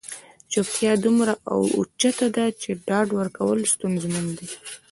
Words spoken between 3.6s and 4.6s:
ستونزمن دي.